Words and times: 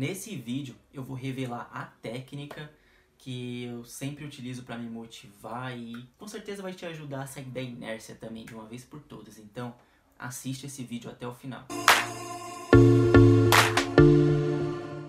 Nesse 0.00 0.36
vídeo 0.36 0.76
eu 0.94 1.02
vou 1.02 1.16
revelar 1.16 1.68
a 1.72 1.84
técnica 1.84 2.72
que 3.18 3.64
eu 3.64 3.82
sempre 3.82 4.24
utilizo 4.24 4.62
para 4.62 4.78
me 4.78 4.88
motivar 4.88 5.76
e 5.76 6.08
com 6.16 6.28
certeza 6.28 6.62
vai 6.62 6.72
te 6.72 6.86
ajudar 6.86 7.22
a 7.22 7.26
sair 7.26 7.46
da 7.46 7.60
inércia 7.60 8.14
também 8.14 8.44
de 8.44 8.54
uma 8.54 8.64
vez 8.64 8.84
por 8.84 9.00
todas. 9.00 9.38
Então 9.38 9.74
assiste 10.16 10.66
esse 10.66 10.84
vídeo 10.84 11.10
até 11.10 11.26
o 11.26 11.34
final. 11.34 11.66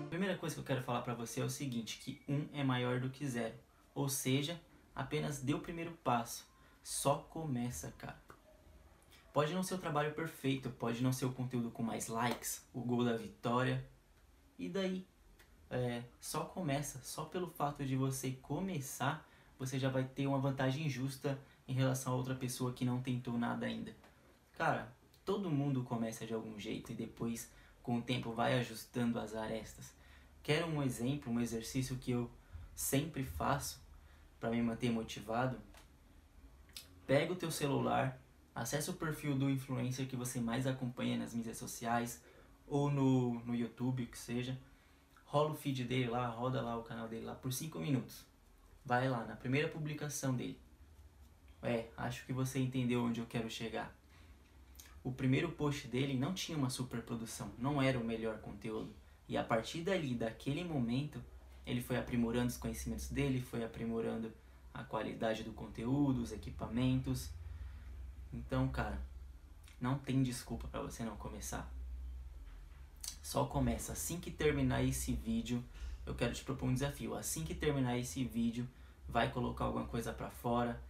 A 0.02 0.08
primeira 0.08 0.36
coisa 0.36 0.56
que 0.56 0.60
eu 0.60 0.64
quero 0.64 0.82
falar 0.82 1.02
para 1.02 1.14
você 1.14 1.40
é 1.40 1.44
o 1.44 1.50
seguinte, 1.50 2.00
que 2.02 2.20
um 2.28 2.48
é 2.52 2.64
maior 2.64 2.98
do 2.98 3.10
que 3.10 3.24
zero. 3.24 3.54
Ou 3.94 4.08
seja, 4.08 4.60
apenas 4.92 5.38
dê 5.40 5.54
o 5.54 5.60
primeiro 5.60 5.92
passo. 6.02 6.44
Só 6.82 7.14
começa, 7.30 7.94
cara. 7.96 8.20
Pode 9.32 9.54
não 9.54 9.62
ser 9.62 9.74
o 9.74 9.78
trabalho 9.78 10.12
perfeito, 10.14 10.68
pode 10.68 11.00
não 11.00 11.12
ser 11.12 11.26
o 11.26 11.32
conteúdo 11.32 11.70
com 11.70 11.84
mais 11.84 12.08
likes, 12.08 12.66
o 12.74 12.80
gol 12.80 13.04
da 13.04 13.16
vitória, 13.16 13.88
e 14.60 14.68
daí? 14.68 15.06
É, 15.70 16.02
só 16.20 16.44
começa, 16.44 17.00
só 17.02 17.24
pelo 17.24 17.48
fato 17.48 17.84
de 17.84 17.96
você 17.96 18.32
começar, 18.42 19.26
você 19.58 19.78
já 19.78 19.88
vai 19.88 20.04
ter 20.04 20.26
uma 20.26 20.38
vantagem 20.38 20.88
justa 20.88 21.38
em 21.66 21.72
relação 21.72 22.12
a 22.12 22.16
outra 22.16 22.34
pessoa 22.34 22.72
que 22.72 22.84
não 22.84 23.00
tentou 23.00 23.38
nada 23.38 23.64
ainda. 23.64 23.94
Cara, 24.52 24.92
todo 25.24 25.50
mundo 25.50 25.82
começa 25.82 26.26
de 26.26 26.34
algum 26.34 26.58
jeito 26.58 26.92
e 26.92 26.94
depois, 26.94 27.50
com 27.82 27.98
o 27.98 28.02
tempo, 28.02 28.32
vai 28.32 28.58
ajustando 28.58 29.18
as 29.18 29.34
arestas. 29.34 29.94
Quero 30.42 30.66
um 30.66 30.82
exemplo, 30.82 31.32
um 31.32 31.40
exercício 31.40 31.96
que 31.96 32.10
eu 32.10 32.30
sempre 32.74 33.24
faço 33.24 33.80
para 34.38 34.50
me 34.50 34.60
manter 34.60 34.90
motivado? 34.90 35.58
Pega 37.06 37.32
o 37.32 37.36
teu 37.36 37.50
celular, 37.50 38.20
acessa 38.54 38.90
o 38.90 38.94
perfil 38.94 39.38
do 39.38 39.48
influencer 39.48 40.06
que 40.06 40.16
você 40.16 40.40
mais 40.40 40.66
acompanha 40.66 41.16
nas 41.16 41.32
mídias 41.32 41.56
sociais, 41.56 42.22
ou 42.70 42.88
no, 42.88 43.34
no 43.44 43.54
YouTube, 43.54 44.06
que 44.06 44.16
seja, 44.16 44.56
rola 45.26 45.50
o 45.50 45.56
feed 45.56 45.84
dele 45.84 46.08
lá, 46.08 46.28
roda 46.28 46.62
lá 46.62 46.78
o 46.78 46.84
canal 46.84 47.08
dele 47.08 47.26
lá 47.26 47.34
por 47.34 47.52
5 47.52 47.78
minutos. 47.80 48.24
Vai 48.86 49.08
lá 49.08 49.24
na 49.24 49.36
primeira 49.36 49.68
publicação 49.68 50.34
dele. 50.34 50.58
É, 51.62 51.88
acho 51.96 52.24
que 52.24 52.32
você 52.32 52.60
entendeu 52.60 53.04
onde 53.04 53.20
eu 53.20 53.26
quero 53.26 53.50
chegar. 53.50 53.94
O 55.02 55.12
primeiro 55.12 55.50
post 55.50 55.88
dele 55.88 56.14
não 56.14 56.32
tinha 56.32 56.56
uma 56.56 56.70
super 56.70 57.02
produção, 57.02 57.50
não 57.58 57.82
era 57.82 57.98
o 57.98 58.04
melhor 58.04 58.38
conteúdo. 58.38 58.94
E 59.28 59.36
a 59.36 59.42
partir 59.42 59.82
dali, 59.82 60.14
daquele 60.14 60.64
momento, 60.64 61.22
ele 61.66 61.82
foi 61.82 61.96
aprimorando 61.96 62.48
os 62.48 62.56
conhecimentos 62.56 63.08
dele, 63.08 63.40
foi 63.40 63.64
aprimorando 63.64 64.32
a 64.72 64.84
qualidade 64.84 65.42
do 65.42 65.52
conteúdo, 65.52 66.22
os 66.22 66.32
equipamentos. 66.32 67.30
Então, 68.32 68.68
cara, 68.68 69.00
não 69.80 69.98
tem 69.98 70.22
desculpa 70.22 70.68
para 70.68 70.82
você 70.82 71.02
não 71.02 71.16
começar. 71.16 71.70
Só 73.30 73.44
começa 73.44 73.92
assim 73.92 74.18
que 74.18 74.28
terminar 74.28 74.82
esse 74.82 75.12
vídeo. 75.12 75.62
Eu 76.04 76.16
quero 76.16 76.34
te 76.34 76.42
propor 76.42 76.68
um 76.68 76.74
desafio. 76.74 77.14
Assim 77.14 77.44
que 77.44 77.54
terminar 77.54 77.96
esse 77.96 78.24
vídeo, 78.24 78.66
vai 79.08 79.30
colocar 79.30 79.66
alguma 79.66 79.86
coisa 79.86 80.12
para 80.12 80.28
fora, 80.28 80.82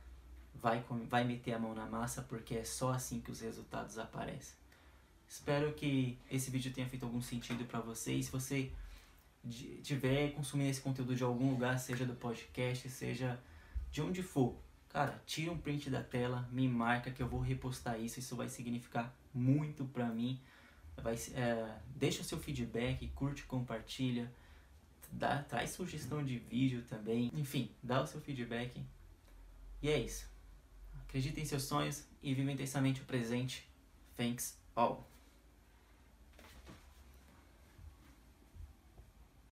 vai 0.55 0.83
vai 1.07 1.23
meter 1.23 1.53
a 1.53 1.59
mão 1.59 1.75
na 1.75 1.85
massa, 1.85 2.23
porque 2.23 2.55
é 2.55 2.65
só 2.65 2.93
assim 2.93 3.21
que 3.21 3.31
os 3.31 3.43
resultados 3.43 3.99
aparecem. 3.99 4.55
Espero 5.29 5.75
que 5.75 6.17
esse 6.31 6.51
vídeo 6.51 6.73
tenha 6.73 6.89
feito 6.89 7.05
algum 7.05 7.21
sentido 7.21 7.67
para 7.67 7.81
você. 7.81 8.15
E 8.15 8.23
se 8.23 8.33
você 8.33 8.73
tiver 9.83 10.33
consumindo 10.33 10.71
esse 10.71 10.81
conteúdo 10.81 11.15
de 11.15 11.23
algum 11.23 11.51
lugar, 11.51 11.79
seja 11.79 12.07
do 12.07 12.15
podcast, 12.15 12.89
seja 12.89 13.39
de 13.93 14.01
onde 14.01 14.23
for, 14.23 14.57
cara, 14.89 15.23
tira 15.27 15.53
um 15.53 15.59
print 15.59 15.91
da 15.91 16.03
tela, 16.03 16.49
me 16.51 16.67
marca 16.67 17.11
que 17.11 17.23
eu 17.23 17.29
vou 17.29 17.41
repostar 17.41 18.01
isso. 18.01 18.19
Isso 18.19 18.35
vai 18.35 18.49
significar 18.49 19.15
muito 19.35 19.85
para 19.85 20.07
mim 20.07 20.41
vai, 21.03 21.15
é, 21.35 21.79
deixa 21.97 22.23
o 22.23 22.25
seu 22.25 22.39
feedback, 22.39 23.07
curte, 23.09 23.45
compartilha, 23.45 24.33
dá, 25.11 25.43
traz 25.43 25.71
sugestão 25.71 26.25
de 26.25 26.39
vídeo 26.39 26.83
também, 26.89 27.31
enfim, 27.35 27.71
dá 27.83 28.03
o 28.03 28.07
seu 28.07 28.21
feedback. 28.21 28.85
E 29.83 29.89
é 29.89 29.99
isso. 29.99 30.27
Acredite 31.03 31.41
em 31.41 31.45
seus 31.45 31.65
sonhos 31.65 32.05
e 32.23 32.35
viva 32.35 32.53
intensamente 32.53 33.01
o 33.01 33.05
presente. 33.05 33.69
Thanks 34.17 34.59
all. 34.77 35.11